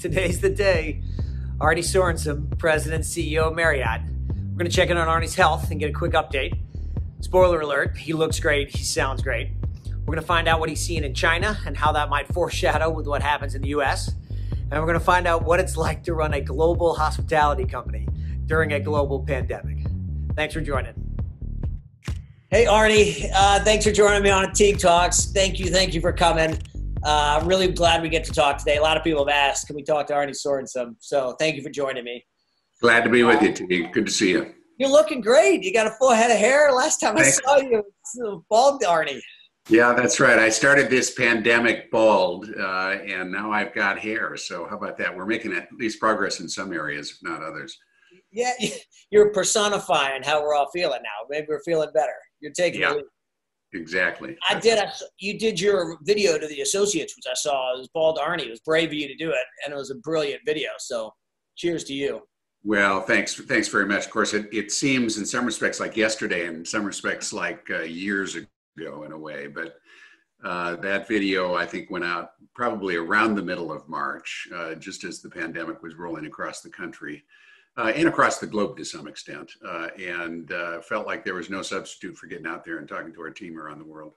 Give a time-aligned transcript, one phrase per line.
[0.00, 1.02] Today's the day.
[1.60, 4.00] Arne Sorenson, President CEO Marriott.
[4.30, 6.58] We're going to check in on Arne's health and get a quick update.
[7.20, 9.50] Spoiler alert, he looks great, he sounds great.
[9.84, 12.88] We're going to find out what he's seeing in China and how that might foreshadow
[12.88, 14.14] with what happens in the US.
[14.50, 18.08] And we're going to find out what it's like to run a global hospitality company
[18.46, 19.86] during a global pandemic.
[20.34, 20.94] Thanks for joining.
[22.50, 22.92] Hey, Arne,
[23.34, 25.26] uh, thanks for joining me on Teague Talks.
[25.26, 26.58] Thank you, thank you for coming.
[27.02, 28.76] Uh, I'm really glad we get to talk today.
[28.76, 30.96] A lot of people have asked, can we talk to Arne Sorenson?
[31.00, 32.24] So thank you for joining me.
[32.82, 33.92] Glad to be with you, Teague.
[33.92, 34.54] Good to see you.
[34.78, 35.62] You're looking great.
[35.62, 36.72] You got a full head of hair.
[36.72, 37.84] Last time I saw you,
[38.50, 39.20] bald Arne.
[39.68, 40.38] Yeah, that's right.
[40.38, 44.36] I started this pandemic bald, uh, and now I've got hair.
[44.36, 45.14] So how about that?
[45.14, 47.76] We're making at least progress in some areas, if not others.
[48.32, 48.52] Yeah,
[49.10, 51.26] you're personifying how we're all feeling now.
[51.28, 52.16] Maybe we're feeling better.
[52.40, 52.94] You're taking yeah,
[53.72, 54.36] exactly.
[54.48, 54.78] I did.
[54.78, 57.74] I, you did your video to the associates, which I saw.
[57.74, 58.40] It was bald Arne.
[58.40, 60.70] It was brave of you to do it, and it was a brilliant video.
[60.78, 61.12] So,
[61.56, 62.22] cheers to you.
[62.62, 63.34] Well, thanks.
[63.34, 64.06] Thanks very much.
[64.06, 67.66] Of course, it, it seems in some respects like yesterday, and in some respects like
[67.70, 69.76] uh, years ago in a way, but
[70.44, 75.04] uh, that video I think went out probably around the middle of March, uh, just
[75.04, 77.24] as the pandemic was rolling across the country
[77.76, 81.50] uh, and across the globe to some extent, uh, and uh, felt like there was
[81.50, 84.14] no substitute for getting out there and talking to our team around the world.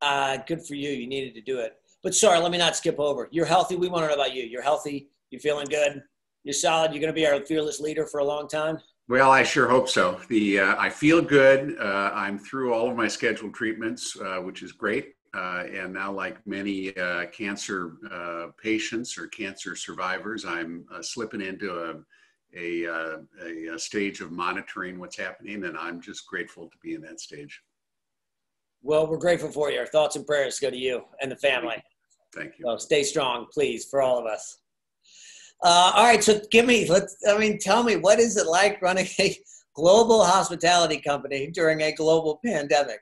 [0.00, 0.90] Uh, good for you.
[0.90, 1.76] You needed to do it.
[2.02, 3.28] But sorry, let me not skip over.
[3.32, 3.74] You're healthy.
[3.74, 4.44] We want to know about you.
[4.44, 5.08] You're healthy.
[5.30, 6.02] You're feeling good.
[6.44, 6.92] You're solid.
[6.92, 8.78] You're going to be our fearless leader for a long time.
[9.08, 10.20] Well, I sure hope so.
[10.28, 11.76] The uh, I feel good.
[11.80, 15.14] Uh, I'm through all of my scheduled treatments, uh, which is great.
[15.34, 21.70] Uh, and now, like many uh, cancer uh, patients or cancer survivors, I'm slipping into
[21.70, 21.94] a
[22.56, 27.02] a, a, a stage of monitoring what's happening, and I'm just grateful to be in
[27.02, 27.62] that stage.
[28.82, 29.80] Well, we're grateful for you.
[29.80, 31.82] Our thoughts and prayers go to you and the family.
[32.34, 32.64] Thank you.
[32.66, 34.58] So stay strong, please, for all of us.
[35.62, 38.80] Uh, all right, so give me, let's, I mean, tell me, what is it like
[38.80, 39.36] running a
[39.74, 43.00] global hospitality company during a global pandemic?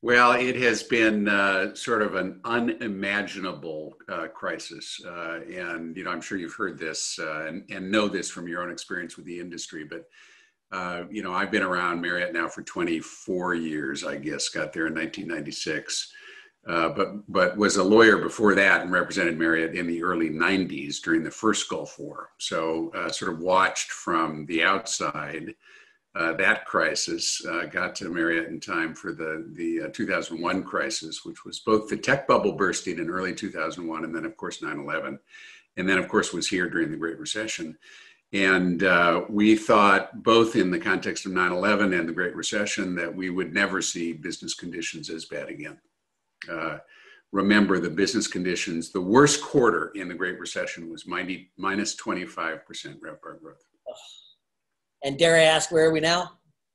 [0.00, 5.00] Well, it has been uh, sort of an unimaginable uh, crisis.
[5.04, 8.46] Uh, and, you know, I'm sure you've heard this uh, and, and, know this from
[8.46, 9.84] your own experience with the industry.
[9.84, 10.04] But,
[10.70, 14.86] uh, you know, I've been around Marriott now for 24 years, I guess, got there
[14.86, 16.12] in 1996.
[16.68, 21.00] Uh, but but was a lawyer before that and represented Marriott in the early 90s
[21.02, 22.30] during the first Gulf War.
[22.38, 25.54] So sort of watched from the outside
[26.18, 27.44] uh, that crisis.
[27.46, 31.88] Uh, got to Marriott in time for the the uh, 2001 crisis, which was both
[31.88, 35.18] the tech bubble bursting in early 2001 and then of course 9/11,
[35.76, 37.78] and then of course was here during the Great Recession.
[38.34, 42.94] And uh, we thought, both in the context of 9 11 and the Great Recession,
[42.96, 45.78] that we would never see business conditions as bad again
[46.48, 46.78] uh,
[47.32, 48.90] remember the business conditions.
[48.90, 52.60] The worst quarter in the Great Recession was minus 25%
[53.00, 53.64] RevPAR growth.
[55.04, 56.32] And dare I ask, where are we now?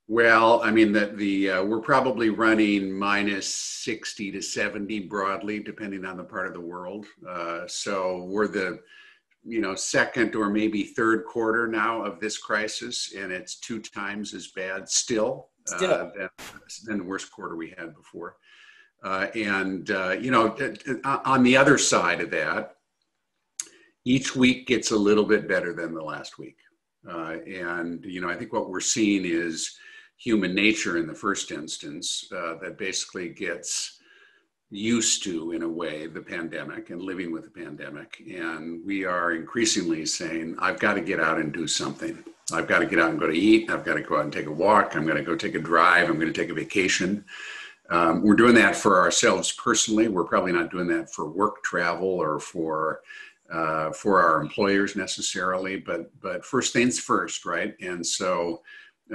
[0.08, 6.06] Well, I mean that the uh, we're probably running minus 60 to 70 broadly, depending
[6.06, 7.06] on the part of the world.
[7.28, 8.80] Uh, so we're the
[9.46, 14.34] you know second or maybe third quarter now of this crisis, and it's two times
[14.34, 15.92] as bad still, still.
[15.92, 16.30] Uh, than,
[16.86, 18.36] than the worst quarter we had before.
[19.04, 20.56] Uh, and, uh, you know,
[21.26, 22.78] on the other side of that,
[24.06, 26.58] each week gets a little bit better than the last week.
[27.10, 29.78] Uh, and, you know, I think what we're seeing is
[30.18, 34.00] human nature in the first instance uh, that basically gets
[34.70, 38.22] used to, in a way, the pandemic and living with the pandemic.
[38.34, 42.24] And we are increasingly saying, I've got to get out and do something.
[42.52, 43.70] I've got to get out and go to eat.
[43.70, 44.96] I've got to go out and take a walk.
[44.96, 46.10] I'm going to go take a drive.
[46.10, 47.24] I'm going to take a vacation.
[47.90, 50.08] Um, we're doing that for ourselves personally.
[50.08, 53.02] We're probably not doing that for work travel or for
[53.52, 57.76] uh, for our employers necessarily, but but first things first, right?
[57.82, 58.62] And so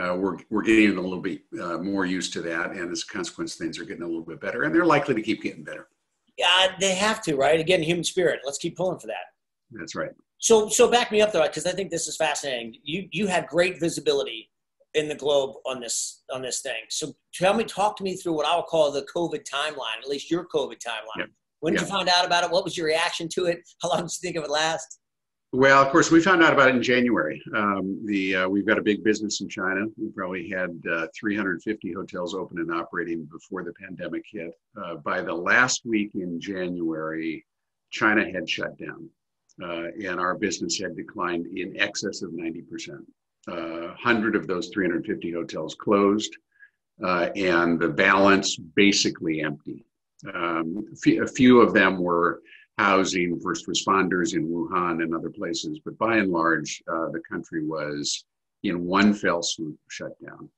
[0.00, 3.12] uh, we're we're getting a little bit uh, more used to that, and as a
[3.12, 5.88] consequence, things are getting a little bit better, and they're likely to keep getting better.
[6.36, 7.58] Yeah, they have to, right?
[7.58, 8.40] Again, human spirit.
[8.44, 9.26] Let's keep pulling for that.
[9.72, 10.10] That's right.
[10.38, 12.76] So so back me up though, because I think this is fascinating.
[12.84, 14.50] You you had great visibility
[14.94, 16.82] in the globe on this on this thing.
[16.90, 20.08] So tell me, talk to me through what I will call the COVID timeline, at
[20.08, 21.18] least your COVID timeline.
[21.18, 21.28] Yep.
[21.60, 21.88] When did yep.
[21.88, 22.50] you find out about it?
[22.50, 23.68] What was your reaction to it?
[23.82, 24.98] How long did you think it would last?
[25.52, 27.40] Well, of course, we found out about it in January.
[27.56, 29.86] Um, the uh, we've got a big business in China.
[29.96, 34.52] We probably had uh, 350 hotels open and operating before the pandemic hit.
[34.76, 37.46] Uh, by the last week in January,
[37.90, 39.08] China had shut down,
[39.62, 43.00] uh, and our business had declined in excess of 90 percent.
[43.46, 46.36] 100 uh, of those 350 hotels closed,
[47.02, 49.86] uh, and the balance basically empty.
[50.34, 52.42] Um, a few of them were
[52.78, 55.80] housing first responders in Wuhan and other places.
[55.84, 58.24] But by and large, uh, the country was
[58.62, 60.48] in one fell swoop shut down.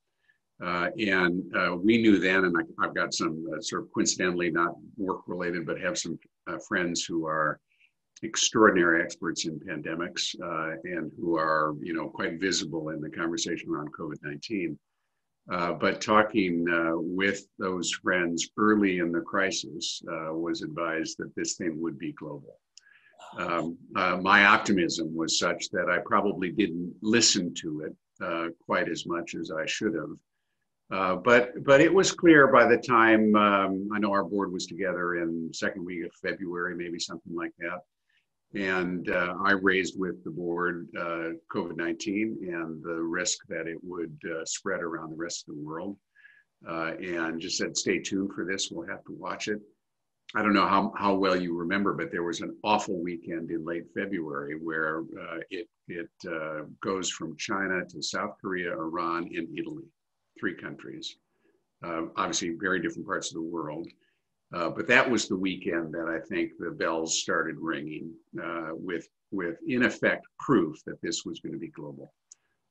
[0.62, 4.50] Uh, and uh, we knew then, and I, have got some uh, sort of coincidentally
[4.50, 7.58] not work related, but have some uh, friends who are
[8.22, 13.70] extraordinary experts in pandemics uh, and who are, you know, quite visible in the conversation
[13.70, 14.76] around COVID-19.
[15.50, 16.64] Uh, but talking
[17.16, 22.58] with those friends early in the crisis was advised that this thing would be global.
[23.38, 29.34] Um, my optimism was such that I probably didn't listen to it quite as much
[29.34, 30.10] as I should have.
[30.90, 34.66] Uh, but but it was clear by the time um, I know our board was
[34.66, 37.78] together in second week of February, maybe something like that,
[38.54, 44.18] and uh, I raised with the board uh, COVID-19 and the risk that it would
[44.24, 45.96] uh, spread around the rest of the world,
[46.68, 48.70] uh, and just said, stay tuned for this.
[48.70, 49.60] We'll have to watch it.
[50.34, 53.64] I don't know how, how well you remember, but there was an awful weekend in
[53.64, 55.02] late February where
[55.50, 56.08] it it
[56.80, 59.90] goes from China to South Korea, Iran, and Italy
[60.40, 61.16] three countries,
[61.84, 63.86] uh, obviously very different parts of the world.
[64.52, 68.12] Uh, but that was the weekend that I think the bells started ringing
[68.42, 72.12] uh, with, with, in effect, proof that this was going to be global.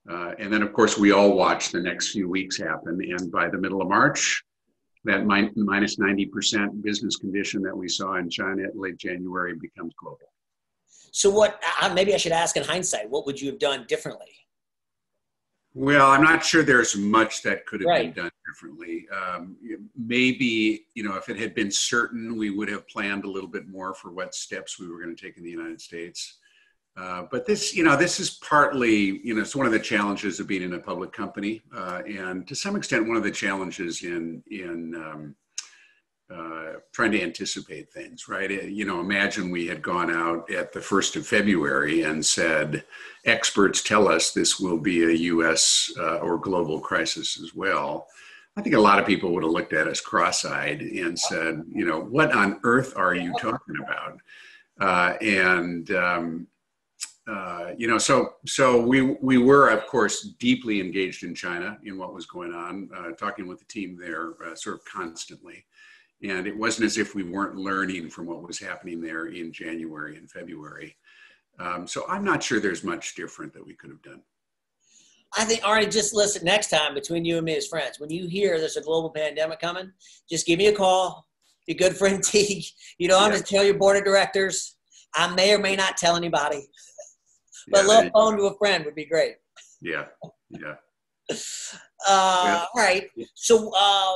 [0.09, 2.99] Uh, and then, of course, we all watched the next few weeks happen.
[3.01, 4.43] And by the middle of March,
[5.05, 10.17] that min- minus 90% business condition that we saw in China late January becomes global.
[11.11, 14.27] So, what uh, maybe I should ask in hindsight, what would you have done differently?
[15.73, 18.13] Well, I'm not sure there's much that could have right.
[18.13, 19.07] been done differently.
[19.09, 19.55] Um,
[19.95, 23.67] maybe, you know, if it had been certain, we would have planned a little bit
[23.67, 26.37] more for what steps we were going to take in the United States.
[26.97, 30.39] Uh, but this, you know, this is partly, you know, it's one of the challenges
[30.39, 34.03] of being in a public company, uh, and to some extent, one of the challenges
[34.03, 35.35] in in um,
[36.33, 38.51] uh, trying to anticipate things, right?
[38.51, 42.83] You know, imagine we had gone out at the first of February and said,
[43.25, 48.07] experts tell us this will be a US uh, or global crisis as well.
[48.59, 51.63] I think a lot of people would have looked at us cross eyed and said,
[51.71, 54.19] you know, what on earth are you talking about?
[54.81, 56.47] Uh, and, um,
[57.25, 61.97] uh, you know, so so we we were of course deeply engaged in China in
[61.97, 65.63] what was going on, uh, talking with the team there uh, sort of constantly.
[66.21, 70.17] And it wasn't as if we weren't learning from what was happening there in January
[70.17, 70.97] and February.
[71.59, 74.21] Um, so I'm not sure there's much different that we could have done.
[75.37, 77.99] I think, Arne, just listen next time between you and me as friends.
[77.99, 79.91] When you hear there's a global pandemic coming,
[80.29, 81.27] just give me a call.
[81.67, 82.65] Your good friend Teague.
[82.97, 83.37] You know, I'm yeah.
[83.37, 84.75] just tell your board of directors.
[85.15, 86.67] I may or may not tell anybody.
[87.71, 89.35] But yeah, a little phone to a friend would be great.
[89.81, 90.05] Yeah,
[90.49, 90.75] yeah.
[92.07, 92.65] Uh, yeah.
[92.73, 93.09] All right.
[93.35, 94.15] So, uh,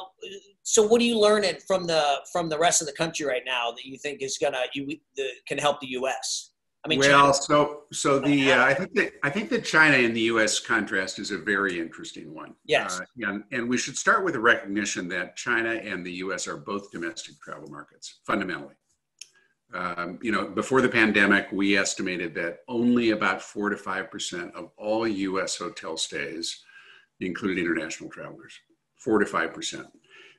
[0.64, 3.72] so what are you learning from the from the rest of the country right now
[3.72, 4.88] that you think is gonna you
[5.18, 6.53] the, can help the U.S.
[6.86, 7.34] I mean, well, China.
[7.34, 10.60] so so the uh, I think that I think that China and the U.S.
[10.60, 12.56] contrast is a very interesting one.
[12.66, 16.46] Yes, uh, and and we should start with a recognition that China and the U.S.
[16.46, 18.76] are both domestic travel markets fundamentally.
[19.74, 24.54] Um, you know, before the pandemic, we estimated that only about four to five percent
[24.54, 25.56] of all U.S.
[25.56, 26.64] hotel stays
[27.22, 28.60] included international travelers.
[28.98, 29.88] Four to five percent.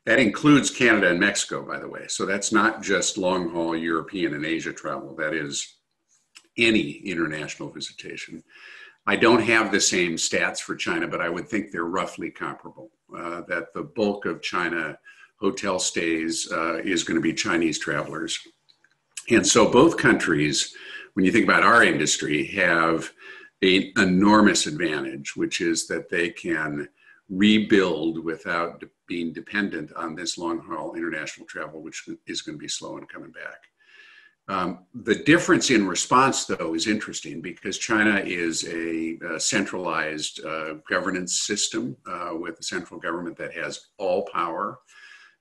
[0.05, 2.05] That includes Canada and Mexico, by the way.
[2.09, 5.17] So that's not just long haul European and Asia travel.
[5.17, 5.79] That is
[6.57, 8.43] any international visitation.
[9.07, 12.91] I don't have the same stats for China, but I would think they're roughly comparable.
[13.17, 14.99] Uh, that the bulk of China
[15.37, 18.39] hotel stays uh, is going to be Chinese travelers.
[19.31, 20.75] And so both countries,
[21.13, 23.13] when you think about our industry, have
[23.63, 26.89] an enormous advantage, which is that they can
[27.29, 32.69] rebuild without being dependent on this long haul international travel, which is going to be
[32.69, 33.63] slow in coming back.
[34.47, 40.75] Um, the difference in response, though, is interesting because China is a, a centralized uh,
[40.89, 44.81] governance system uh, with a central government that has all power.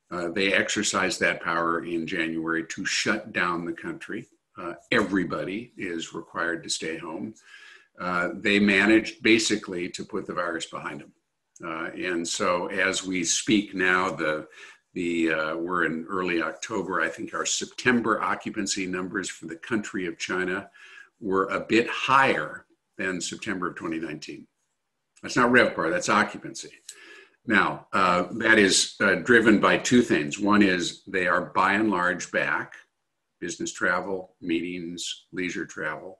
[0.09, 4.25] Uh, they exercised that power in January to shut down the country.
[4.57, 7.33] Uh, everybody is required to stay home.
[7.99, 11.11] Uh, they managed basically to put the virus behind them.
[11.63, 14.47] Uh, and so, as we speak now, the
[14.93, 17.01] the uh, we're in early October.
[17.01, 20.69] I think our September occupancy numbers for the country of China
[21.19, 22.65] were a bit higher
[22.97, 24.45] than September of 2019.
[25.21, 26.71] That's not RevPAR, that's occupancy.
[27.45, 30.39] Now, uh, that is uh, driven by two things.
[30.39, 32.73] One is they are by and large back,
[33.39, 36.19] business travel, meetings, leisure travel.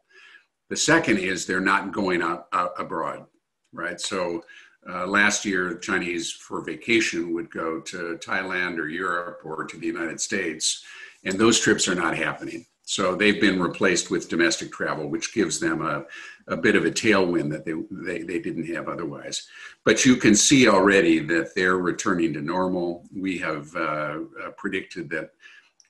[0.70, 3.25] The second is they're not going out, out abroad,
[3.72, 4.00] right?
[4.01, 4.44] So
[4.90, 9.88] uh, last year, Chinese for vacation would go to Thailand or Europe or to the
[9.88, 10.84] United States,
[11.24, 12.66] and those trips are not happening.
[12.86, 16.04] So they've been replaced with domestic travel, which gives them a,
[16.48, 19.48] a bit of a tailwind that they, they, they didn't have otherwise.
[19.86, 23.06] But you can see already that they're returning to normal.
[23.16, 24.20] We have uh,
[24.58, 25.32] predicted that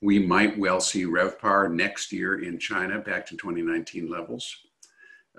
[0.01, 4.55] we might well see RevPAR next year in China back to 2019 levels.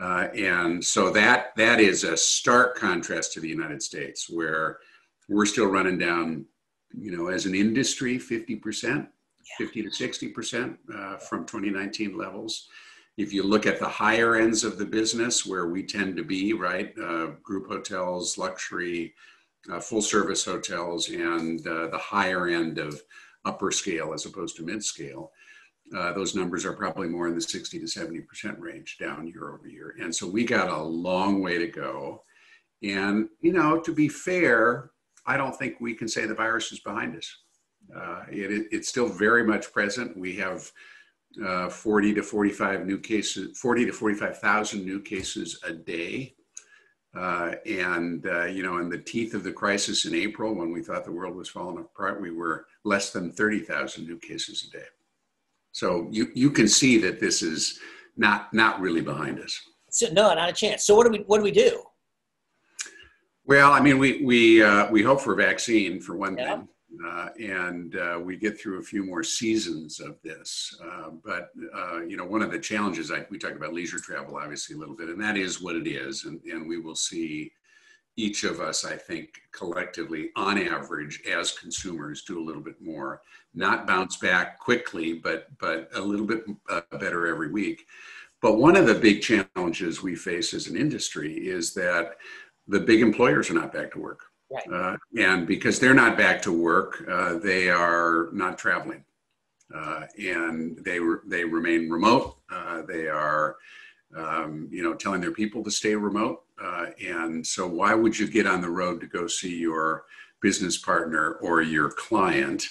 [0.00, 4.78] Uh, and so that that is a stark contrast to the United States, where
[5.28, 6.44] we're still running down,
[6.92, 9.06] you know, as an industry, 50%,
[9.58, 12.68] 50 to 60% uh, from 2019 levels.
[13.16, 16.52] If you look at the higher ends of the business, where we tend to be,
[16.52, 19.14] right, uh, group hotels, luxury,
[19.72, 23.00] uh, full service hotels, and uh, the higher end of
[23.44, 25.30] upper scale as opposed to mid scale,
[25.96, 29.68] uh, those numbers are probably more in the 60 to 70% range down year over
[29.68, 29.94] year.
[30.00, 32.24] And so we got a long way to go.
[32.82, 34.90] And, you know, to be fair,
[35.26, 37.36] I don't think we can say the virus is behind us.
[37.94, 40.16] Uh, it, it's still very much present.
[40.16, 40.70] We have
[41.44, 46.34] uh, 40 to 45 new cases, 40 to 45,000 new cases a day.
[47.16, 50.82] Uh, and, uh, you know, in the teeth of the crisis in April, when we
[50.82, 54.84] thought the world was falling apart, we were less than 30,000 new cases a day.
[55.74, 57.80] So you, you can see that this is
[58.16, 59.60] not, not really behind us.
[59.90, 60.86] So, no, not a chance.
[60.86, 61.82] So what do we, what do we do?
[63.44, 66.58] Well, I mean, we, we, uh, we hope for a vaccine for one yeah.
[66.58, 66.68] thing.
[67.04, 70.80] Uh, and uh, we get through a few more seasons of this.
[70.80, 74.36] Uh, but uh, you know, one of the challenges I, we talked about leisure travel,
[74.36, 77.50] obviously a little bit, and that is what it is, and, and we will see
[78.16, 83.23] each of us, I think, collectively, on average, as consumers, do a little bit more,
[83.54, 87.87] not bounce back quickly, but but a little bit uh, better every week.
[88.40, 92.16] But one of the big challenges we face as an industry is that
[92.68, 94.21] the big employers are not back to work.
[94.50, 94.71] Right.
[94.71, 99.04] Uh, and because they're not back to work, uh, they are not traveling.
[99.75, 102.37] Uh, and they, re- they remain remote.
[102.52, 103.56] Uh, they are,
[104.16, 106.42] um, you know, telling their people to stay remote.
[106.62, 110.04] Uh, and so, why would you get on the road to go see your
[110.40, 112.64] business partner or your client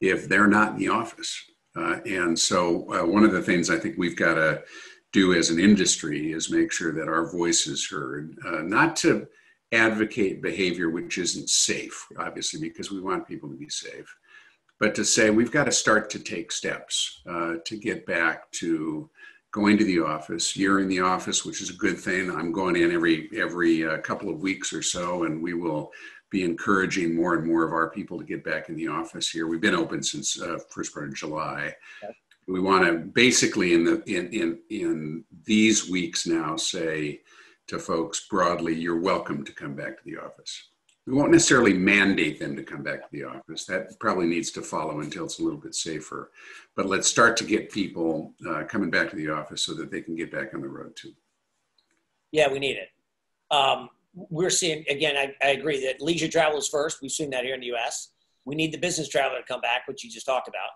[0.00, 1.44] if they're not in the office?
[1.76, 4.62] Uh, and so, one of the things I think we've got to
[5.12, 9.26] do as an industry is make sure that our voice is heard, not to
[9.72, 14.14] advocate behavior which isn't safe, obviously, because we want people to be safe,
[14.78, 19.08] but to say we've got to start to take steps uh, to get back to
[19.52, 20.56] going to the office.
[20.56, 22.30] You're in the office, which is a good thing.
[22.30, 25.90] I'm going in every every uh, couple of weeks or so, and we will
[26.30, 29.48] be encouraging more and more of our people to get back in the office here.
[29.48, 31.74] We've been open since uh, first part of July.
[32.46, 37.20] We want to basically in the in in in these weeks now say
[37.68, 40.69] to folks broadly, you're welcome to come back to the office.
[41.10, 43.64] We won't necessarily mandate them to come back to the office.
[43.64, 46.30] That probably needs to follow until it's a little bit safer.
[46.76, 50.02] But let's start to get people uh, coming back to the office so that they
[50.02, 51.12] can get back on the road too.
[52.30, 52.90] Yeah, we need it.
[53.50, 57.02] Um, we're seeing, again, I, I, agree that leisure travel is first.
[57.02, 58.12] We've seen that here in the US.
[58.44, 60.70] We need the business traveler to come back, which you just talked about.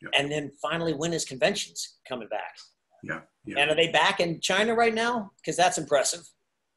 [0.00, 0.20] Yeah.
[0.20, 2.56] And then finally, when is conventions coming back?
[3.02, 3.58] Yeah, yeah.
[3.58, 5.32] And are they back in China right now?
[5.38, 6.20] Because that's impressive.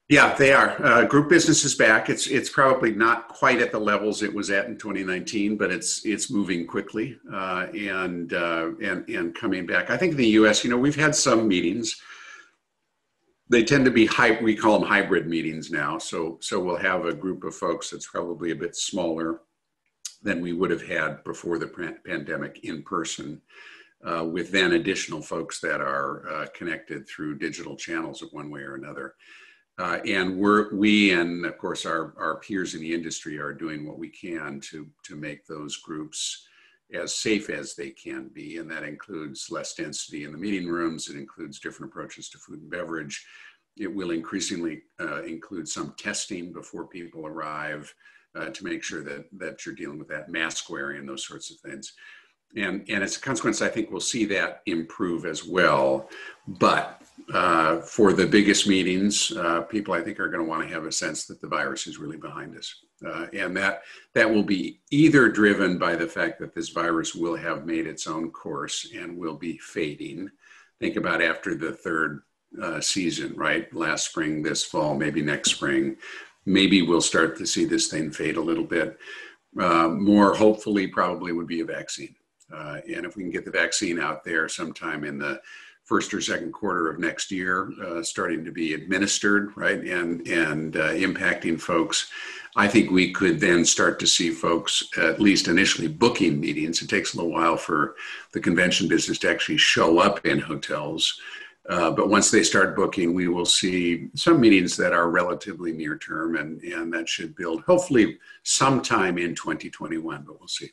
[0.10, 0.76] Yeah, they are.
[0.84, 2.10] Uh, group business is back.
[2.10, 6.06] It's it's probably not quite at the levels it was at in 2019, but it's
[6.06, 9.90] it's moving quickly uh, and uh, and and coming back.
[9.90, 12.02] I think in the U.S., you know, we've had some meetings.
[13.48, 14.38] They tend to be high.
[14.42, 16.00] We call them hybrid meetings now.
[16.00, 19.40] So so we'll have a group of folks that's probably a bit smaller
[20.22, 23.42] than we would have had before the pandemic in person.
[24.06, 28.60] Uh, with then additional folks that are uh, connected through digital channels of one way
[28.60, 29.16] or another.
[29.80, 33.88] Uh, and we're, we and of course our, our peers in the industry are doing
[33.88, 36.48] what we can to, to make those groups
[36.94, 38.58] as safe as they can be.
[38.58, 41.10] And that includes less density in the meeting rooms.
[41.10, 43.26] It includes different approaches to food and beverage.
[43.78, 47.94] It will increasingly uh, include some testing before people arrive
[48.36, 51.50] uh, to make sure that, that you're dealing with that mask wearing and those sorts
[51.50, 51.94] of things.
[52.56, 56.10] And, and as a consequence, I think we'll see that improve as well.
[56.48, 57.02] But
[57.34, 60.86] uh, for the biggest meetings, uh, people I think are going to want to have
[60.86, 63.84] a sense that the virus is really behind us, uh, and that
[64.14, 68.08] that will be either driven by the fact that this virus will have made its
[68.08, 70.30] own course and will be fading.
[70.80, 72.24] Think about after the third
[72.62, 73.74] uh, season, right?
[73.74, 75.96] Last spring, this fall, maybe next spring,
[76.46, 78.98] maybe we'll start to see this thing fade a little bit.
[79.60, 82.16] Uh, more hopefully, probably would be a vaccine,
[82.54, 85.42] uh, and if we can get the vaccine out there sometime in the
[85.84, 90.78] first or second quarter of next year, uh, starting to be administered, right, and and
[90.78, 92.10] uh, impacting folks.
[92.56, 96.82] I think we could then start to see folks, at least initially, booking meetings.
[96.82, 97.96] It takes a little while for
[98.32, 101.20] the convention business to actually show up in hotels.
[101.68, 105.98] Uh, but once they start booking, we will see some meetings that are relatively near
[105.98, 110.70] term, and, and that should build hopefully sometime in 2021, but we'll see.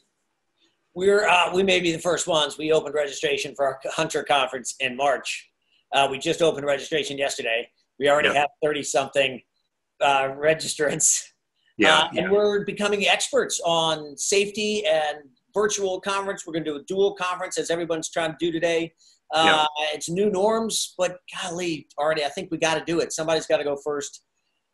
[1.00, 2.58] We're, uh, we may be the first ones.
[2.58, 5.48] We opened registration for our Hunter conference in March.
[5.94, 7.66] Uh, we just opened registration yesterday.
[7.98, 8.36] We already yep.
[8.36, 9.40] have 30 something
[10.02, 11.22] uh, registrants.
[11.78, 15.20] Yeah, uh, yeah, And we're becoming experts on safety and
[15.54, 16.46] virtual conference.
[16.46, 18.92] We're going to do a dual conference as everyone's trying to do today.
[19.32, 19.64] Uh,
[19.94, 23.14] It's new norms, but golly, already, I think we got to do it.
[23.14, 24.22] Somebody's got to go first,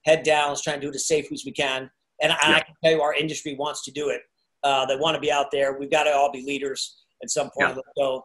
[0.04, 0.49] head down.
[0.49, 1.88] Let's try and do it as safely as we can.
[2.21, 4.23] And I, I can tell you, our industry wants to do it.
[4.66, 5.78] Uh, they want to be out there.
[5.78, 7.78] We've got to all be leaders at some point.
[7.96, 8.25] So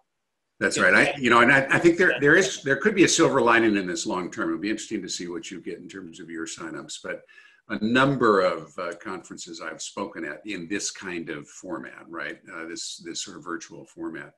[0.60, 0.94] that's right.
[0.94, 3.42] I, you know, and I, I, think there there is there could be a silver
[3.42, 4.50] lining in this long term.
[4.50, 7.00] It'll be interesting to see what you get in terms of your signups.
[7.04, 7.22] But
[7.70, 12.40] a number of uh, conferences I've spoken at in this kind of format, right?
[12.52, 14.34] Uh, this this sort of virtual format,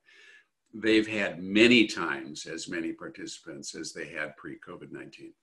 [0.74, 5.34] they've had many times as many participants as they had pre COVID nineteen.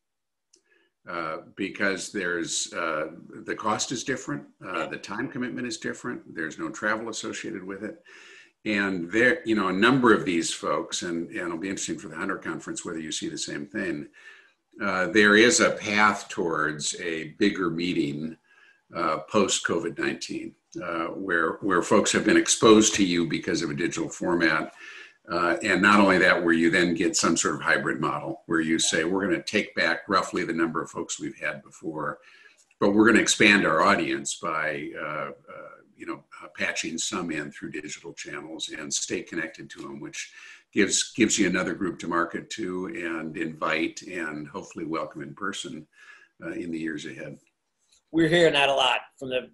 [1.10, 3.08] Uh, because there's uh,
[3.44, 6.22] the cost is different, uh, the time commitment is different.
[6.34, 8.02] There's no travel associated with it,
[8.64, 12.08] and there, you know, a number of these folks, and, and it'll be interesting for
[12.08, 14.08] the Hunter Conference whether you see the same thing.
[14.80, 18.36] Uh, there is a path towards a bigger meeting
[18.94, 23.70] uh, post COVID 19, uh, where, where folks have been exposed to you because of
[23.70, 24.72] a digital format.
[25.30, 28.60] Uh, and not only that, where you then get some sort of hybrid model where
[28.60, 32.18] you say, we're going to take back roughly the number of folks we've had before,
[32.80, 35.30] but we're going to expand our audience by uh, uh,
[36.00, 40.32] you know, uh, patching some in through digital channels and stay connected to them, which
[40.72, 45.86] gives gives you another group to market to and invite and hopefully welcome in person
[46.42, 47.36] uh, in the years ahead.
[48.12, 49.50] We're hearing that a lot from the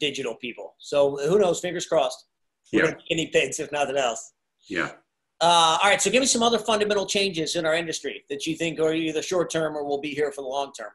[0.00, 0.74] digital people.
[0.78, 1.60] So who knows?
[1.60, 2.24] Fingers crossed.
[2.72, 2.94] We're yeah.
[3.08, 4.32] Guinea pigs, if nothing else.
[4.68, 4.92] Yeah.
[5.40, 6.00] Uh, all right.
[6.00, 9.22] So give me some other fundamental changes in our industry that you think are either
[9.22, 10.90] short term or will be here for the long term.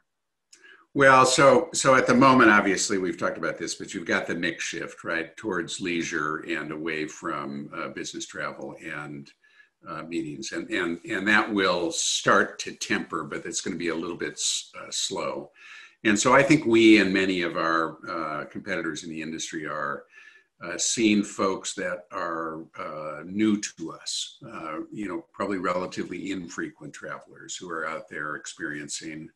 [0.94, 4.36] Well, so so at the moment, obviously, we've talked about this, but you've got the
[4.36, 9.30] mix shift right towards leisure and away from uh, business travel and
[9.86, 13.90] uh, meetings, and and and that will start to temper, but it's going to be
[13.90, 14.40] a little bit
[14.80, 15.52] uh, slow.
[16.06, 20.06] And so I think we and many of our uh, competitors in the industry are
[20.64, 20.78] uh,
[21.24, 24.38] folks that are uh, new to us,
[24.92, 29.30] you know, probably relatively infrequent travelers who are out there experiencing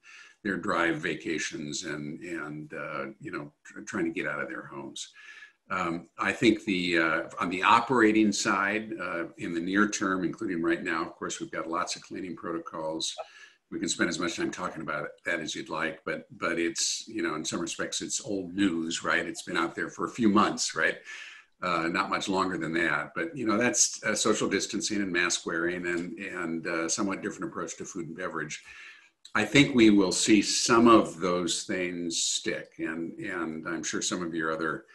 [0.44, 3.52] their drive vacations and and uh, you know
[3.86, 5.12] trying to get out of their homes.
[5.72, 10.64] Um, I think the uh, on the operating side, uh, in the near term, including
[10.64, 13.16] right now, of course, we've got lots of cleaning protocols.
[13.72, 17.08] We can spend as much time talking about that as you'd like, but but it's
[17.08, 19.26] you know in some respects it's old news, right?
[19.26, 20.98] It's been out there for a few months, right?
[21.62, 25.46] Uh, not much longer than that, but you know that's uh, social distancing and mask
[25.46, 28.64] wearing and and uh, somewhat different approach to food and beverage.
[29.36, 34.24] I think we will see some of those things stick, and and I'm sure some
[34.24, 34.86] of your other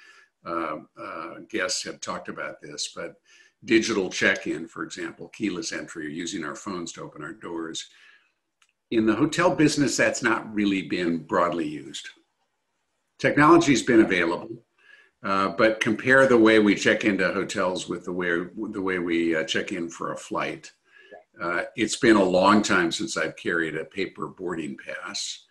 [0.45, 3.15] uh, uh, guests have talked about this, but
[3.65, 7.89] digital check-in, for example, keyless entry, using our phones to open our doors.
[8.91, 12.09] In the hotel business, that's not really been broadly used.
[13.19, 14.49] Technology's been available,
[15.23, 19.35] uh, but compare the way we check into hotels with the way the way we
[19.35, 20.71] uh, check in for a flight
[21.41, 25.45] uh, it's been a long time since I've carried a paper boarding pass.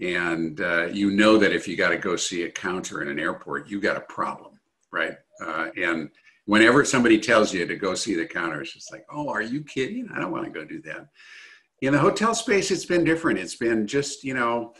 [0.00, 3.18] And uh, you know that if you got to go see a counter in an
[3.18, 4.58] airport, you got a problem,
[4.92, 5.16] right?
[5.40, 6.10] Uh, and
[6.46, 9.62] whenever somebody tells you to go see the counter, it's just like, oh, are you
[9.62, 10.08] kidding?
[10.12, 11.08] I don't want to go do that.
[11.84, 13.38] In the hotel space, it's been different.
[13.38, 14.72] It's been just, you know,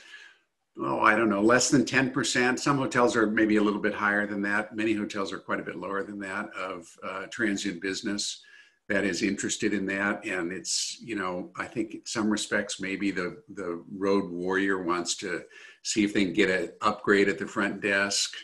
[0.80, 2.58] oh, I don't know, less than 10%.
[2.58, 4.74] Some hotels are maybe a little bit higher than that.
[4.74, 8.42] Many hotels are quite a bit lower than that of uh, transient business
[8.88, 13.10] that is interested in that and it's you know i think in some respects maybe
[13.10, 15.42] the the road warrior wants to
[15.82, 18.34] see if they can get an upgrade at the front desk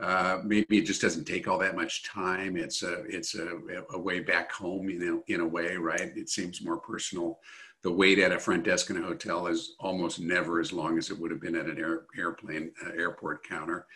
[0.00, 3.58] uh, maybe it just doesn't take all that much time it's a it's a,
[3.92, 7.38] a way back home you know in a way right it seems more personal
[7.84, 11.10] the wait at a front desk in a hotel is almost never as long as
[11.10, 13.86] it would have been at an air, airplane uh, airport counter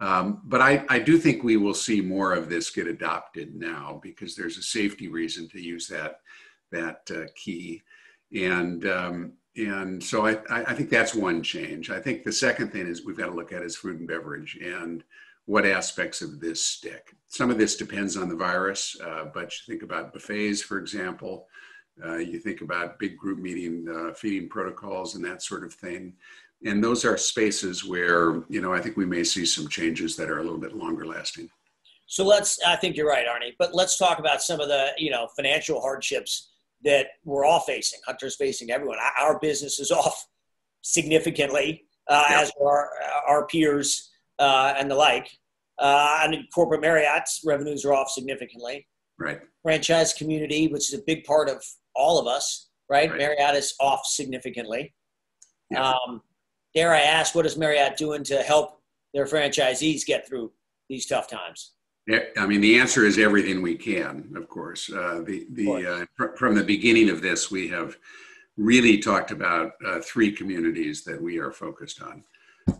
[0.00, 3.98] um, but I, I do think we will see more of this get adopted now
[4.02, 6.20] because there's a safety reason to use that
[6.70, 7.82] that uh, key,
[8.32, 11.90] and um, and so I, I think that's one change.
[11.90, 14.58] I think the second thing is we've got to look at is food and beverage
[14.62, 15.02] and
[15.46, 17.14] what aspects of this stick.
[17.26, 21.48] Some of this depends on the virus, uh, but you think about buffets, for example.
[22.04, 26.14] Uh, you think about big group meeting, uh, feeding protocols, and that sort of thing
[26.64, 30.30] and those are spaces where you know I think we may see some changes that
[30.30, 31.50] are a little bit longer lasting.
[32.06, 32.58] So let's.
[32.66, 33.52] I think you're right, Arne.
[33.58, 36.50] But let's talk about some of the you know financial hardships
[36.84, 38.00] that we're all facing.
[38.06, 38.98] Hunters facing everyone.
[39.20, 40.26] Our business is off
[40.82, 42.40] significantly, uh, yeah.
[42.40, 42.90] as are
[43.26, 45.30] our peers uh, and the like.
[45.78, 48.88] Uh, and corporate Marriott's revenues are off significantly.
[49.16, 49.38] Right.
[49.62, 51.64] Franchise community, which is a big part of
[51.98, 53.10] all of us, right?
[53.10, 53.18] right.
[53.18, 54.94] Marriott is off significantly.
[55.70, 55.90] Yeah.
[55.90, 56.22] Um,
[56.74, 58.80] dare I ask, what is Marriott doing to help
[59.12, 60.52] their franchisees get through
[60.88, 61.72] these tough times?
[62.38, 64.90] I mean, the answer is everything we can, of course.
[64.90, 67.98] Uh, the the uh, from the beginning of this, we have
[68.56, 72.24] really talked about uh, three communities that we are focused on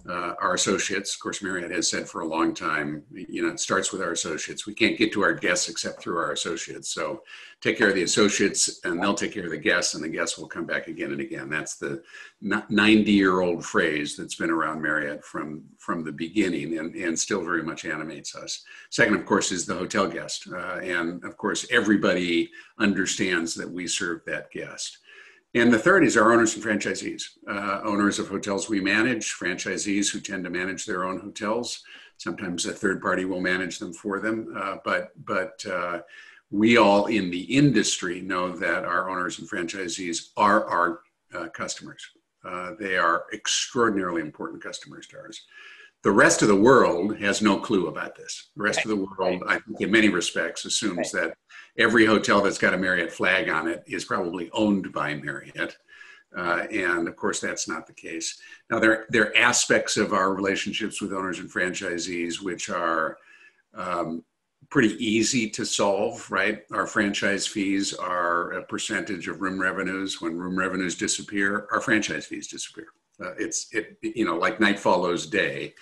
[0.09, 1.14] uh, our associates.
[1.14, 4.12] Of course, Marriott has said for a long time, you know, it starts with our
[4.12, 4.66] associates.
[4.66, 6.88] We can't get to our guests except through our associates.
[6.90, 7.22] So
[7.61, 10.38] take care of the associates and they'll take care of the guests and the guests
[10.38, 11.48] will come back again and again.
[11.48, 12.03] That's the
[12.40, 17.42] 90 year old phrase that's been around Marriott from, from the beginning and, and still
[17.42, 18.64] very much animates us.
[18.90, 20.48] Second, of course, is the hotel guest.
[20.53, 24.98] Uh, and of course, everybody understands that we serve that guest.
[25.55, 30.13] And the third is our owners and franchisees, uh, owners of hotels we manage, franchisees
[30.13, 31.83] who tend to manage their own hotels.
[32.19, 36.01] Sometimes a third party will manage them for them, uh, but but uh,
[36.51, 41.01] we all in the industry know that our owners and franchisees are our
[41.35, 42.07] uh, customers.
[42.45, 45.47] Uh, they are extraordinarily important customers to ours.
[46.05, 48.51] The rest of the world has no clue about this.
[48.57, 48.87] The rest right.
[48.87, 51.25] of the world, I think, in many respects, assumes right.
[51.25, 51.35] that
[51.77, 55.77] every hotel that's got a Marriott flag on it is probably owned by Marriott.
[56.37, 58.41] Uh, and of course, that's not the case.
[58.71, 63.17] Now, there, there are aspects of our relationships with owners and franchisees which are
[63.75, 64.23] um,
[64.71, 66.63] pretty easy to solve, right?
[66.73, 70.21] Our franchise fees are a percentage of room revenues.
[70.21, 72.89] When room revenues disappear, our franchise fees disappear.
[73.23, 75.75] Uh, it's it you know like night follows day,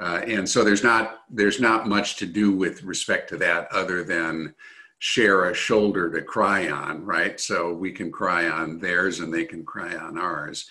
[0.00, 4.02] uh, and so there's not there's not much to do with respect to that other
[4.02, 4.54] than
[4.98, 7.40] share a shoulder to cry on, right?
[7.40, 10.68] So we can cry on theirs and they can cry on ours.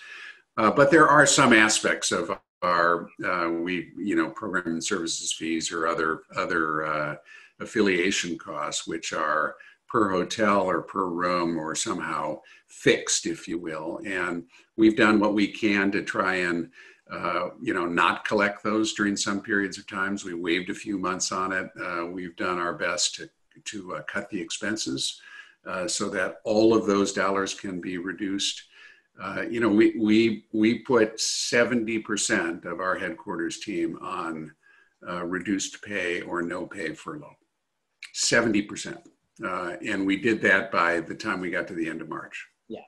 [0.56, 5.32] Uh, but there are some aspects of our uh, we you know program and services
[5.32, 7.16] fees or other other uh,
[7.60, 9.56] affiliation costs which are
[9.90, 14.00] per hotel or per room or somehow fixed, if you will.
[14.06, 14.44] And
[14.76, 16.70] we've done what we can to try and
[17.10, 20.24] uh, you know, not collect those during some periods of times.
[20.24, 21.68] We waived a few months on it.
[21.80, 23.28] Uh, we've done our best to
[23.64, 25.20] to uh, cut the expenses
[25.66, 28.62] uh, so that all of those dollars can be reduced.
[29.20, 34.52] Uh, you know, we we we put 70% of our headquarters team on
[35.08, 37.36] uh, reduced pay or no pay furlough.
[38.14, 38.98] 70%.
[39.44, 42.46] Uh, and we did that by the time we got to the end of March.
[42.68, 42.80] Yeah.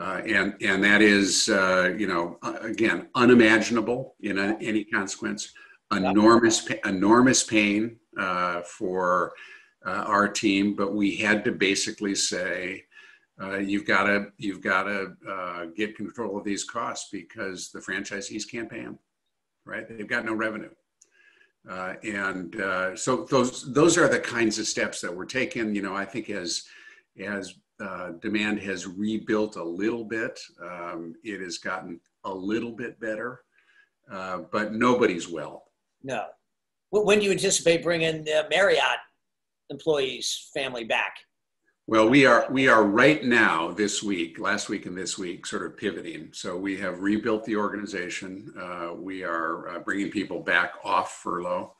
[0.00, 5.52] Uh, and and that is uh, you know again unimaginable in a, any consequence.
[5.90, 9.32] Enormous enormous pain uh, for
[9.84, 12.84] uh, our team, but we had to basically say.
[13.40, 18.48] Uh, you've got to you've got to get control of these costs because the franchisees
[18.48, 18.98] can't pay them,
[19.64, 19.88] right?
[19.88, 20.70] They've got no revenue.
[21.68, 25.74] Uh, and uh, so those those are the kinds of steps that were taken.
[25.74, 26.64] You know, I think as
[27.20, 32.98] as uh, demand has rebuilt a little bit, um, it has gotten a little bit
[33.00, 33.42] better,
[34.10, 35.64] uh, but nobody's well.
[36.02, 36.26] No.
[36.90, 39.00] When do you anticipate bringing the Marriott
[39.70, 41.16] employees family back?
[41.88, 45.66] Well, we are we are right now this week, last week and this week, sort
[45.66, 46.28] of pivoting.
[46.30, 48.54] So we have rebuilt the organization.
[48.56, 51.72] Uh, we are uh, bringing people back off furlough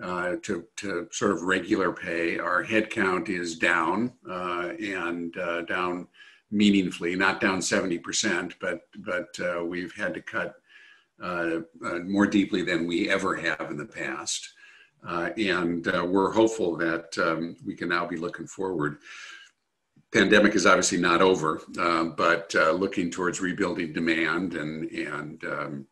[0.00, 2.38] uh, to to sort of regular pay.
[2.38, 6.06] Our headcount is down uh, and uh, down
[6.52, 10.54] meaningfully, not down seventy percent, but but uh, we've had to cut
[12.04, 14.50] more deeply than we ever have in the past.
[15.04, 18.98] and we're hopeful that um, we can now be looking forward
[20.12, 25.86] pandemic is obviously not over, uh, but uh, looking towards rebuilding demand and and um,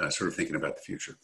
[0.00, 1.16] uh, sort of thinking about the future.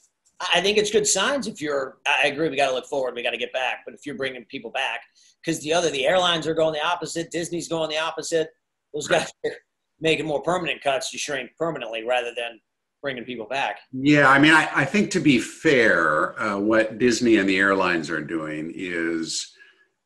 [0.53, 1.99] I think it's good signs if you're.
[2.07, 2.49] I agree.
[2.49, 3.15] We got to look forward.
[3.15, 3.83] We got to get back.
[3.85, 5.01] But if you're bringing people back,
[5.43, 7.31] because the other, the airlines are going the opposite.
[7.31, 8.49] Disney's going the opposite.
[8.93, 9.53] Those guys are
[10.01, 12.61] making more permanent cuts to shrink permanently rather than
[13.01, 13.79] bringing people back.
[13.93, 18.11] Yeah, I mean, I, I think to be fair, uh, what Disney and the airlines
[18.11, 19.54] are doing is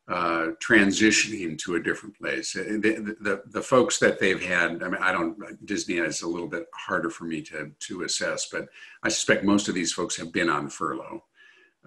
[0.09, 2.55] uh, transitioning to a different place.
[2.55, 6.27] Uh, the, the, the, folks that they've had, I mean, I don't, Disney is a
[6.27, 8.69] little bit harder for me to, to assess, but
[9.03, 11.23] I suspect most of these folks have been on furlough.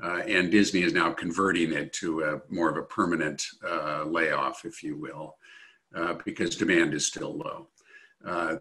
[0.00, 4.64] Uh, and Disney is now converting it to a more of a permanent uh, layoff,
[4.64, 5.36] if you will,
[5.96, 7.66] uh, because demand is still low.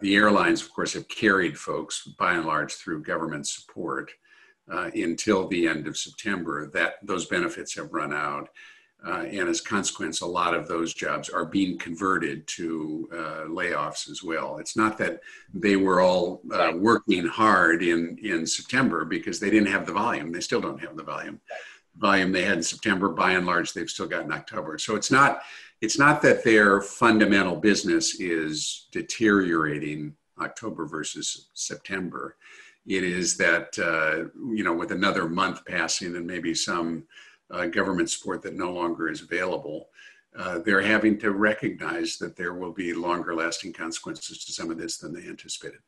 [0.02, 4.10] The airlines, of course, have carried folks by and large through government support
[4.68, 6.68] until the end of September.
[6.74, 8.50] That those benefits have run out,
[9.06, 13.46] uh, and as a consequence, a lot of those jobs are being converted to uh,
[13.48, 14.58] layoffs as well.
[14.58, 15.22] It's not that
[15.54, 20.32] they were all uh, working hard in in September because they didn't have the volume.
[20.32, 21.40] They still don't have the volume.
[21.98, 24.78] Volume they had in September, by and large, they've still got in October.
[24.78, 25.42] So it's not
[25.82, 32.38] it's not that their fundamental business is deteriorating October versus September.
[32.86, 37.04] It is that, uh, you know, with another month passing and maybe some
[37.52, 39.90] uh, government support that no longer is available,
[40.38, 44.78] uh, they're having to recognize that there will be longer lasting consequences to some of
[44.78, 45.80] this than they anticipated.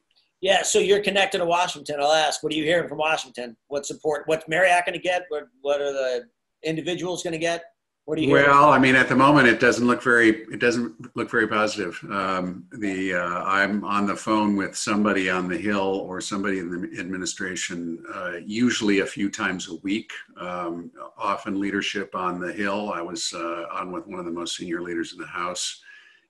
[0.42, 2.02] Yeah, so you're connected to Washington.
[2.02, 3.56] I'll ask, what are you hearing from Washington?
[3.68, 4.24] What support?
[4.26, 5.24] What's Marriott going to get?
[5.30, 6.26] What, what are the
[6.64, 7.64] individuals going to get?
[8.06, 8.34] What do you?
[8.34, 11.98] Well, I mean, at the moment, it doesn't look very it doesn't look very positive.
[12.10, 16.70] Um, the uh, I'm on the phone with somebody on the Hill or somebody in
[16.70, 20.12] the administration, uh, usually a few times a week.
[20.36, 22.92] Um, often leadership on the Hill.
[22.92, 25.82] I was uh, on with one of the most senior leaders in the House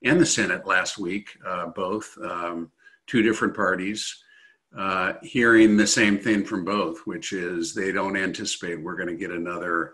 [0.04, 2.72] and the Senate last week, uh, both um,
[3.08, 4.24] two different parties.
[4.78, 9.16] Uh, hearing the same thing from both, which is they don't anticipate we're going to
[9.16, 9.94] get another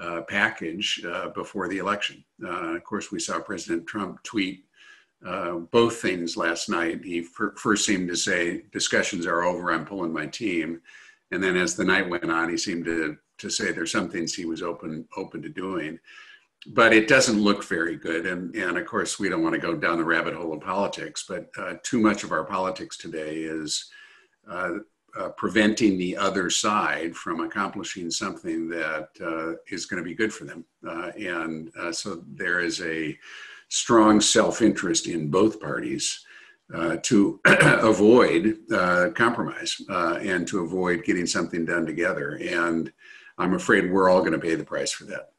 [0.00, 2.24] uh, package uh, before the election.
[2.44, 4.64] Uh, of course, we saw President Trump tweet
[5.24, 7.04] uh, both things last night.
[7.04, 9.72] He first seemed to say, "Discussions are over.
[9.72, 10.80] I'm pulling my team,"
[11.30, 14.34] and then as the night went on, he seemed to to say there's some things
[14.34, 15.98] he was open open to doing.
[16.68, 19.74] But it doesn't look very good, and and of course we don't want to go
[19.74, 21.24] down the rabbit hole of politics.
[21.28, 23.90] But uh, too much of our politics today is
[25.16, 30.32] uh, preventing the other side from accomplishing something that uh, is going to be good
[30.32, 30.64] for them.
[30.86, 33.16] Uh, and uh, so there is a
[33.68, 36.24] strong self interest in both parties
[37.02, 38.58] to avoid
[39.14, 42.40] compromise and to avoid getting something done together.
[42.42, 42.92] And
[43.38, 45.32] I'm afraid we're all going to pay the price for that.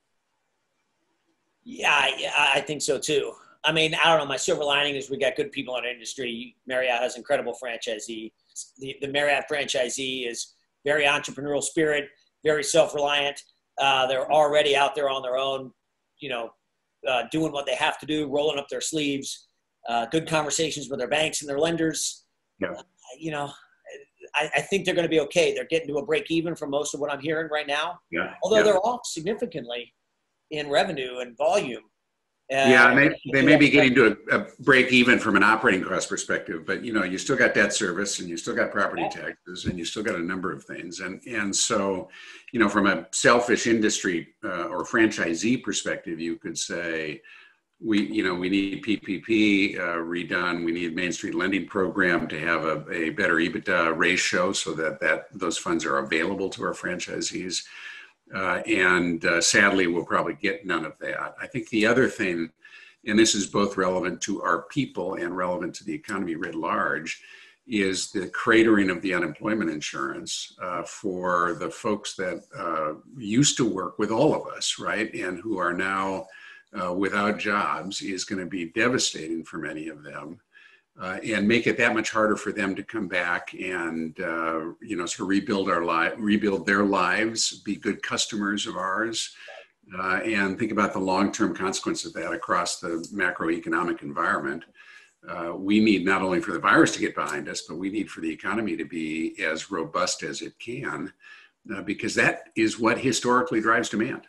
[1.65, 3.33] Yeah, I, I think so too.
[3.65, 4.25] I mean, I don't know.
[4.27, 6.55] My silver lining is we got good people in our industry.
[6.67, 8.31] Marriott has incredible franchisee
[8.77, 12.05] the, the Marriott franchisee is very entrepreneurial spirit,
[12.43, 13.41] very self-reliant.
[13.79, 15.71] Uh, they're already out there on their own,
[16.19, 16.49] you know,
[17.07, 19.47] uh, doing what they have to do, rolling up their sleeves.
[19.87, 22.25] Uh, good conversations with their banks and their lenders.
[22.59, 22.71] Yeah.
[22.71, 22.81] Uh,
[23.19, 23.51] you know,
[24.33, 25.53] I, I, think they're going to be okay.
[25.53, 27.99] They're getting to a break even from most of what I'm hearing right now.
[28.11, 28.33] Yeah.
[28.41, 28.63] Although yeah.
[28.63, 29.93] they're off significantly
[30.51, 31.83] in revenue and volume.
[32.51, 35.83] Uh, yeah, they, they may be getting to a, a, break even from an operating
[35.83, 39.07] cost perspective, but you know, you still got debt service and you still got property
[39.09, 40.99] taxes and you still got a number of things.
[40.99, 42.07] And, and so,
[42.51, 47.19] you know, from a selfish industry uh, or franchisee perspective, you could say,
[47.83, 50.63] we, you know, we need PPP uh, redone.
[50.63, 54.99] We need Main Street Lending Program to have a, a better EBITDA ratio so that,
[55.01, 57.63] that those funds are available to our franchisees.
[58.33, 61.35] Uh, and uh, sadly, we'll probably get none of that.
[61.39, 62.49] I think the other thing,
[63.05, 67.21] and this is both relevant to our people and relevant to the economy writ large,
[67.67, 73.67] is the cratering of the unemployment insurance uh, for the folks that uh, used to
[73.67, 76.27] work with all of us, right, and who are now
[76.79, 80.39] uh, without jobs is going to be devastating for many of them
[80.99, 84.95] uh, and make it that much harder for them to come back and uh, you
[84.95, 89.35] know sort of rebuild our life, rebuild their lives, be good customers of ours,
[89.97, 94.63] uh, and think about the long-term consequence of that across the macroeconomic environment.
[95.27, 98.09] Uh, we need not only for the virus to get behind us, but we need
[98.09, 101.11] for the economy to be as robust as it can,
[101.75, 104.21] uh, because that is what historically drives demand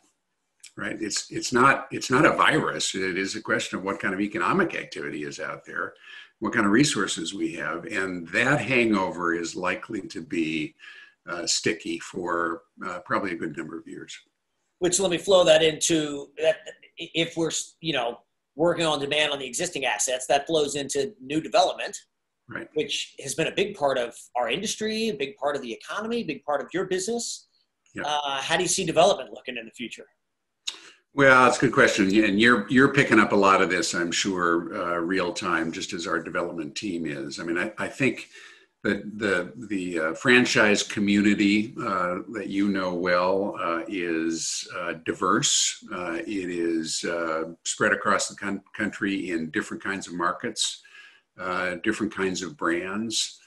[0.78, 1.00] right?
[1.00, 2.94] It's it's not it's not a virus.
[2.94, 5.94] It is a question of what kind of economic activity is out there
[6.40, 7.84] what kind of resources we have.
[7.86, 10.74] And that hangover is likely to be
[11.28, 14.16] uh, sticky for uh, probably a good number of years.
[14.78, 16.56] Which let me flow that into that
[16.98, 18.18] if we're, you know,
[18.54, 21.96] working on demand on the existing assets, that flows into new development,
[22.48, 22.68] right.
[22.74, 26.18] which has been a big part of our industry, a big part of the economy,
[26.18, 27.48] a big part of your business.
[27.94, 28.02] Yeah.
[28.04, 30.06] Uh, how do you see development looking in the future?
[31.16, 34.12] Well, that's a good question, and you're you're picking up a lot of this, I'm
[34.12, 37.40] sure, uh, real time, just as our development team is.
[37.40, 38.28] I mean, I, I think
[38.82, 45.82] that the the uh, franchise community uh, that you know well uh, is uh, diverse.
[45.90, 47.06] Uh, it is
[47.64, 50.82] spread across the con- country in different kinds of markets,
[51.82, 53.40] different kinds of brands.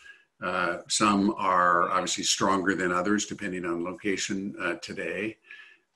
[0.87, 5.37] some are obviously stronger than others, depending on location today.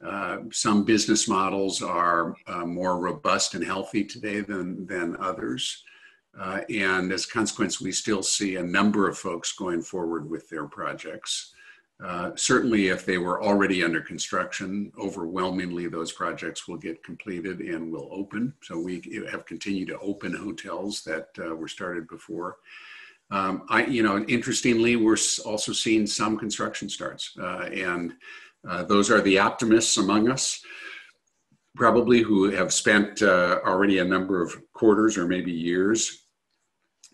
[0.06, 5.84] Uh, some business models are uh, more robust and healthy today than, than others.
[6.40, 10.50] Uh, and as a consequence, we still see a number of folks going forward with
[10.50, 11.54] their projects.
[12.04, 17.92] Uh, certainly, if they were already under construction, overwhelmingly those projects will get completed and
[17.92, 18.54] will open.
[18.62, 22.58] So we have continued to open hotels that uh, were started before.
[23.32, 28.14] Um, I, you know, interestingly, we're also seeing some construction starts, uh, and
[28.68, 30.62] uh, those are the optimists among us,
[31.76, 36.20] probably who have spent uh, already a number of quarters or maybe years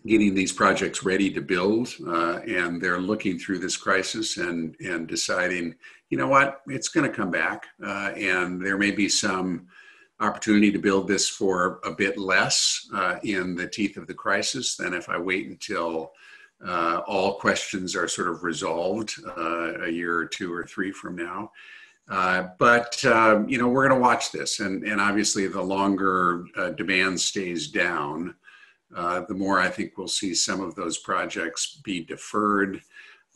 [0.06, 5.06] getting these projects ready to build uh, and they're looking through this crisis and and
[5.06, 5.74] deciding
[6.10, 6.60] you know what?
[6.66, 7.66] It's going to come back.
[7.82, 9.68] Uh, and there may be some
[10.18, 14.76] opportunity to build this for a bit less uh, in the teeth of the crisis
[14.76, 16.12] than if i wait until
[16.66, 21.16] uh, all questions are sort of resolved uh, a year or two or three from
[21.16, 21.50] now
[22.10, 26.44] uh, but um, you know we're going to watch this and and obviously the longer
[26.76, 28.34] demand stays down
[28.94, 32.82] uh, the more I think we'll see some of those projects be deferred.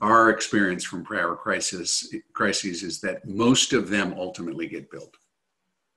[0.00, 5.14] Our experience from prior crisis, crises is that most of them ultimately get built.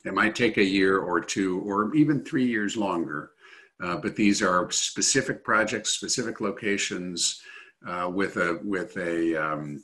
[0.05, 3.31] It might take a year or two or even three years longer,
[3.83, 7.41] uh, but these are specific projects, specific locations
[7.87, 9.83] uh, with a with a um,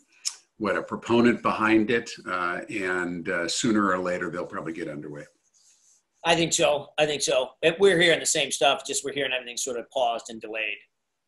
[0.57, 5.23] what a proponent behind it, uh, and uh, sooner or later they'll probably get underway.
[6.25, 6.87] I think so.
[6.97, 7.49] I think so.
[7.79, 10.77] We're hearing the same stuff, just we're hearing everything sort of paused and delayed.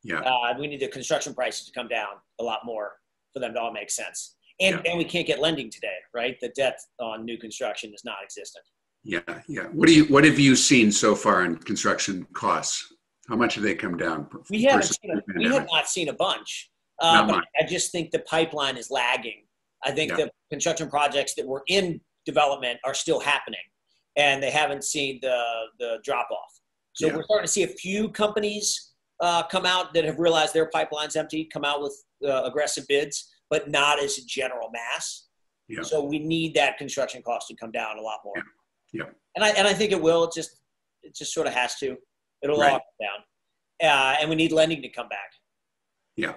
[0.04, 0.20] Yeah.
[0.20, 2.94] Uh, we need the construction prices to come down a lot more
[3.34, 4.36] for them to all make sense.
[4.62, 4.92] And, yeah.
[4.92, 6.40] and we can't get lending today, right?
[6.40, 8.64] The debt on new construction is not existent.
[9.06, 9.68] Yeah, yeah.
[9.68, 12.92] What do you what have you seen so far in construction costs?
[13.30, 14.28] How much have they come down?
[14.50, 16.72] We haven't seen a, we have not seen a bunch.
[17.00, 19.44] Uh, but I just think the pipeline is lagging.
[19.84, 20.18] I think yeah.
[20.18, 23.60] the construction projects that were in development are still happening
[24.16, 25.40] and they haven't seen the
[25.80, 26.60] the drop off.
[26.94, 27.16] So yeah.
[27.16, 31.16] we're starting to see a few companies uh, come out that have realized their pipeline's
[31.16, 31.94] empty, come out with
[32.26, 35.28] uh, aggressive bids, but not as a general mass.
[35.68, 35.84] Yeah.
[35.84, 38.36] So we need that construction cost to come down a lot more.
[38.96, 39.06] Yeah.
[39.36, 40.24] And I and I think it will.
[40.26, 40.62] It just
[41.04, 41.98] it just sort of has to.
[42.42, 42.74] It'll right.
[42.74, 43.90] all come down.
[43.92, 45.32] Uh, and we need lending to come back.
[46.16, 46.34] Yeah.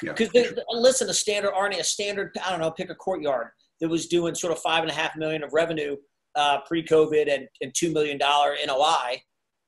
[0.00, 0.54] Because yeah, sure.
[0.70, 3.48] listen, a standard Arne, a standard I don't know, pick a courtyard
[3.80, 5.96] that was doing sort of five and a half million of revenue
[6.36, 9.20] uh, pre-COVID and, and two million dollar NOI.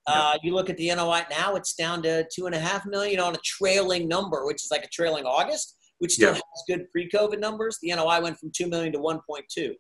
[0.07, 3.21] Uh, you look at the NOI now; it's down to two and a half million
[3.21, 6.35] on a trailing number, which is like a trailing August, which still yeah.
[6.35, 7.79] has good pre-COVID numbers.
[7.83, 9.75] The NOI went from two million to one point two.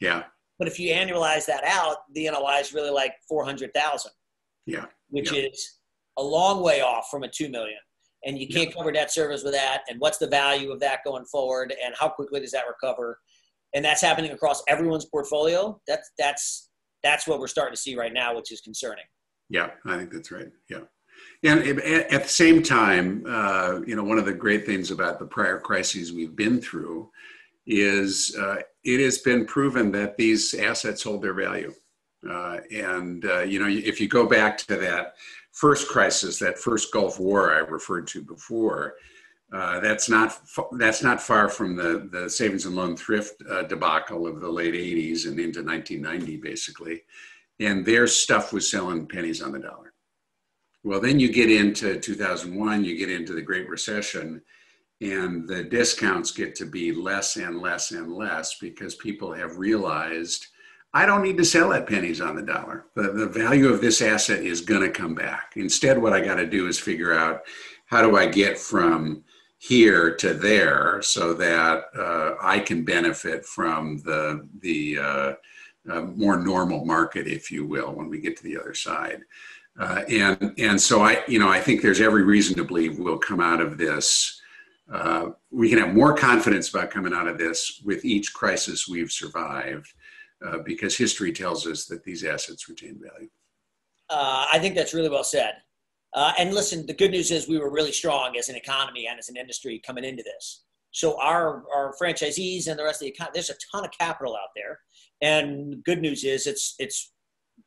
[0.00, 0.24] Yeah.
[0.60, 4.12] But if you annualize that out, the NOI is really like four hundred thousand.
[4.66, 4.84] Yeah.
[5.08, 5.46] Which yeah.
[5.46, 5.78] is
[6.16, 7.78] a long way off from a two million,
[8.24, 8.74] and you can't yeah.
[8.76, 9.82] cover debt service with that.
[9.88, 11.74] And what's the value of that going forward?
[11.84, 13.18] And how quickly does that recover?
[13.74, 15.80] and that's happening across everyone's portfolio.
[15.86, 16.70] That's that's
[17.02, 19.04] that's what we're starting to see right now, which is concerning.
[19.48, 20.50] Yeah, I think that's right.
[20.68, 20.80] Yeah.
[21.42, 25.26] And at the same time, uh, you know, one of the great things about the
[25.26, 27.10] prior crises we've been through
[27.70, 31.72] is uh, it has been proven that these assets hold their value.
[32.28, 35.14] Uh, and, uh, you know, if you go back to that
[35.52, 38.94] first crisis, that first Gulf War I referred to before,
[39.52, 40.38] uh, that's not
[40.78, 44.74] that's not far from the the savings and loan thrift uh, debacle of the late
[44.74, 47.02] 80s and into 1990 basically
[47.58, 49.92] and their stuff was selling pennies on the dollar
[50.84, 54.40] well then you get into 2001 you get into the great recession
[55.00, 60.46] and the discounts get to be less and less and less because people have realized
[60.92, 62.86] I don't need to sell at pennies on the dollar.
[62.94, 65.52] The, the value of this asset is going to come back.
[65.56, 67.42] Instead, what I got to do is figure out
[67.86, 69.22] how do I get from
[69.58, 75.32] here to there so that uh, I can benefit from the the uh,
[75.90, 79.22] uh, more normal market, if you will, when we get to the other side.
[79.78, 83.18] Uh, and and so I you know I think there's every reason to believe we'll
[83.18, 84.39] come out of this.
[84.92, 89.12] Uh, we can have more confidence about coming out of this with each crisis we've
[89.12, 89.86] survived,
[90.44, 93.28] uh, because history tells us that these assets retain value.
[94.52, 95.54] I think that's really well said.
[96.12, 99.18] Uh, and listen, the good news is we were really strong as an economy and
[99.18, 100.64] as an industry coming into this.
[100.90, 104.34] So our, our franchisees and the rest of the economy, there's a ton of capital
[104.34, 104.80] out there.
[105.20, 107.12] And good news is it's, it's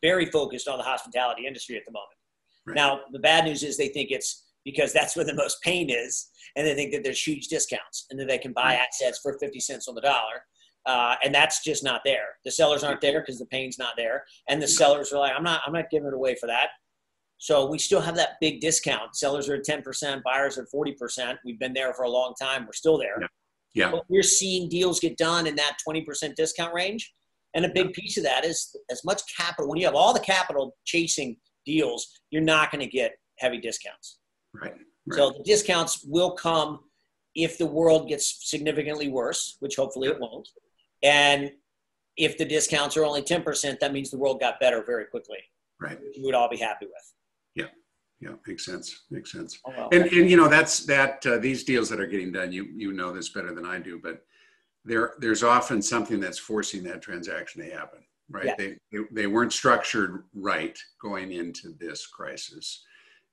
[0.02, 2.18] very focused on the hospitality industry at the moment.
[2.66, 2.76] Right.
[2.76, 6.30] Now, the bad news is they think it's because that's where the most pain is.
[6.56, 9.60] And they think that there's huge discounts and that they can buy assets for 50
[9.60, 10.46] cents on the dollar.
[10.86, 12.36] Uh, and that's just not there.
[12.44, 14.26] The sellers aren't there because the pain's not there.
[14.50, 16.70] And the sellers are like, I'm not, I'm not giving it away for that.
[17.38, 19.16] So we still have that big discount.
[19.16, 21.38] Sellers are at 10%, buyers are 40%.
[21.46, 22.66] We've been there for a long time.
[22.66, 23.18] We're still there.
[23.20, 23.28] Yeah.
[23.74, 23.92] yeah.
[23.92, 27.14] But we're seeing deals get done in that 20% discount range.
[27.54, 29.70] And a big piece of that is as much capital.
[29.70, 34.20] When you have all the capital chasing deals, you're not going to get heavy discounts.
[34.54, 34.74] Right.
[34.74, 35.18] right.
[35.18, 36.80] So the discounts will come
[37.36, 40.48] if the world gets significantly worse, which hopefully it won't.
[41.02, 41.52] And
[42.18, 45.40] if the discounts are only 10%, that means the world got better very quickly.
[45.80, 46.00] Right.
[46.16, 47.14] We would all be happy with.
[47.56, 47.66] Yeah.
[48.22, 48.36] Yeah.
[48.48, 49.04] Makes sense.
[49.10, 49.60] Makes sense.
[49.66, 49.90] Oh, well.
[49.92, 52.94] And, and you know, that's that, uh, these deals that are getting done, you, you
[52.94, 54.24] know this better than I do, but
[54.86, 58.00] there, there's often something that's forcing that transaction to happen,
[58.30, 58.46] right?
[58.46, 58.56] Yeah.
[58.58, 62.84] They, they, they weren't structured right going into this crisis.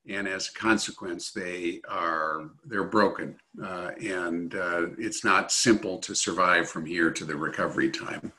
[0.09, 3.37] And as a consequence, they are, they're broken.
[3.63, 8.33] Uh, and uh, it's not simple to survive from here to the recovery time.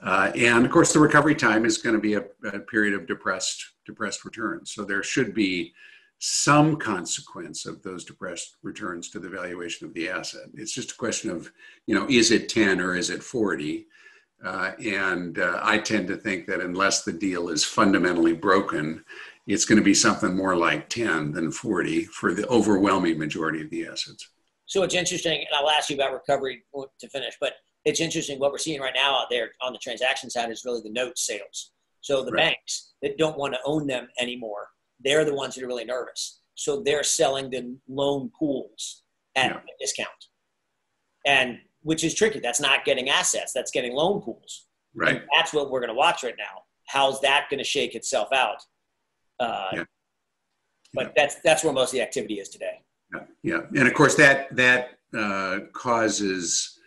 [0.00, 3.06] Uh, and of course, the recovery time is going to be a, a period of
[3.06, 4.72] depressed, depressed returns.
[4.72, 5.72] So there should be
[6.20, 10.46] some consequence of those depressed returns to the valuation of the asset.
[10.54, 11.50] It's just a question of,
[11.86, 13.86] you know, is it 10 or is it 40?
[14.44, 19.04] Uh, and uh, I tend to think that unless the deal is fundamentally broken,
[19.48, 23.70] it's going to be something more like 10 than 40 for the overwhelming majority of
[23.70, 24.28] the assets.
[24.66, 26.62] So it's interesting, and I'll ask you about recovery
[27.00, 27.54] to finish, but
[27.86, 30.82] it's interesting what we're seeing right now out there on the transaction side is really
[30.82, 31.72] the note sales.
[32.02, 32.52] So the Right.
[32.54, 34.68] banks that don't want to own them anymore,
[35.00, 36.40] they're the ones that are really nervous.
[36.54, 39.02] So they're selling the loan pools
[39.34, 39.58] at Yeah.
[39.58, 40.26] a discount.
[41.26, 42.40] And which is tricky.
[42.40, 44.66] That's not getting assets, that's getting loan pools.
[44.94, 45.22] Right.
[45.34, 46.64] That's what we're going to watch right now.
[46.88, 48.62] How's that going to shake itself out?
[49.40, 49.84] Uh, Yeah.
[50.94, 52.80] But that's that's where most of the activity is today.
[53.12, 56.78] Yeah, yeah, and of course that that uh, causes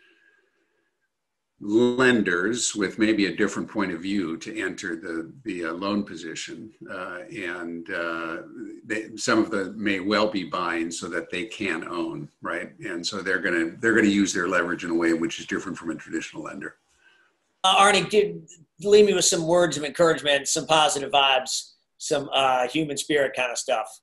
[1.64, 6.72] lenders with maybe a different point of view to enter the the uh, loan position,
[6.90, 8.38] uh, and uh,
[8.84, 12.72] they, some of them may well be buying so that they can own, right?
[12.84, 15.78] And so they're gonna they're gonna use their leverage in a way which is different
[15.78, 16.78] from a traditional lender.
[17.64, 18.36] Uh, Arne, give,
[18.82, 23.52] leave me with some words of encouragement, some positive vibes, some uh, human spirit kind
[23.52, 24.02] of stuff.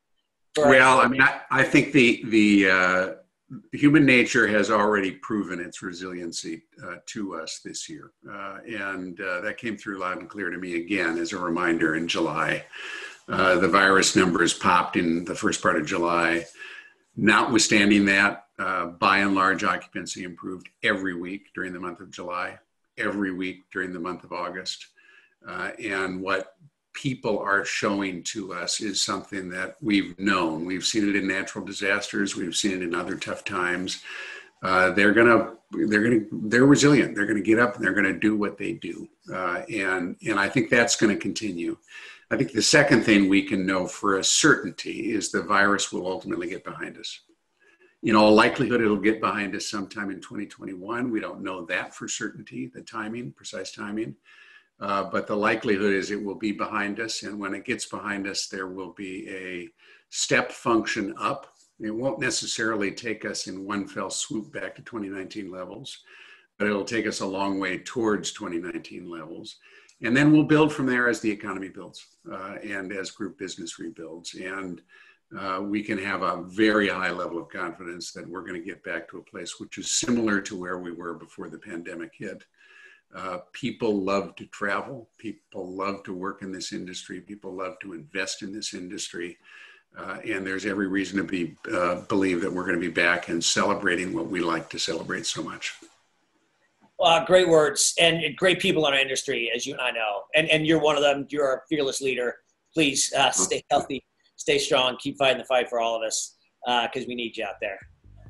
[0.57, 3.13] Well, I mean, I, I think the the uh,
[3.73, 9.41] human nature has already proven its resiliency uh, to us this year, uh, and uh,
[9.41, 12.65] that came through loud and clear to me again as a reminder in July.
[13.29, 16.47] Uh, the virus numbers popped in the first part of July.
[17.17, 22.59] Notwithstanding that, uh, by and large, occupancy improved every week during the month of July,
[22.97, 24.87] every week during the month of August.
[25.47, 26.55] Uh, and what
[26.99, 30.65] people are showing to us is something that we've known.
[30.65, 32.35] We've seen it in natural disasters.
[32.35, 34.03] We've seen it in other tough times.
[34.65, 37.15] Uh, they're gonna, they're gonna, they're resilient.
[37.15, 39.09] They're gonna get up and they're gonna do what they do.
[39.33, 41.77] Uh, and and I think that's to continue.
[42.33, 46.07] I think the second thing we can know for a certainty is the virus will
[46.07, 47.21] ultimately get behind us.
[48.03, 51.11] In all likelihood, it'll get behind us sometime in 2021.
[51.11, 54.17] We don't know that for certainty, the timing, precise timing.
[54.81, 57.23] Uh, but the likelihood is it will be behind us.
[57.23, 59.69] And when it gets behind us, there will be a
[60.11, 61.53] step function up.
[61.81, 66.03] It won't necessarily take us in one fell swoop back to 2019 levels,
[66.59, 69.57] but it'll take us a long way towards 2019 levels.
[70.03, 73.79] And then we'll build from there as the economy builds uh, and as group business
[73.81, 74.35] rebuilds.
[74.35, 74.81] And
[75.37, 78.83] uh, we can have a very high level of confidence that we're going to get
[78.85, 82.45] back to a place which is similar to where we were before the pandemic hit.
[83.15, 85.09] Uh, people love to travel.
[85.17, 87.21] People love to work in this industry.
[87.21, 89.39] People love to invest in this industry.
[89.97, 93.29] Uh, and there's every reason to be uh, believe that we're going to be back
[93.29, 95.75] and celebrating what we like to celebrate so much.
[97.01, 100.23] Uh, great words and great people in our industry, as you and I know.
[100.35, 101.27] And, and you're one of them.
[101.31, 102.37] You're a fearless leader.
[102.75, 104.05] Please uh, stay healthy,
[104.37, 106.37] stay strong, keep fighting the fight for all of us
[106.93, 107.79] because we need you out there.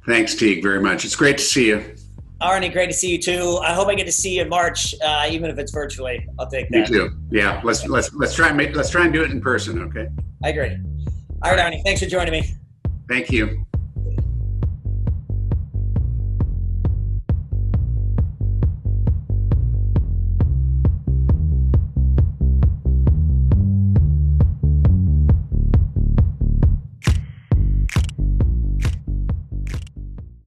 [0.07, 1.05] Thanks, Teague, very much.
[1.05, 1.97] It's great to see you.
[2.41, 3.59] Arne, great to see you too.
[3.63, 6.25] I hope I get to see you in March, uh, even if it's virtually.
[6.39, 6.89] I'll take You that.
[6.89, 7.11] too.
[7.31, 9.83] Yeah, let's let's let's try and make let's try and do it in person.
[9.83, 10.07] Okay.
[10.45, 10.77] I agree.
[11.43, 12.55] All right, Arne, thanks for joining me.
[13.09, 13.65] Thank you.